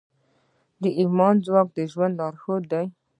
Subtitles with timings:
[0.81, 2.85] د ایمان ځواک د ژوند لارښود دی.